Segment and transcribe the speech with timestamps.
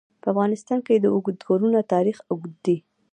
[0.21, 2.77] په افغانستان کې د اوږده غرونه تاریخ اوږد دی.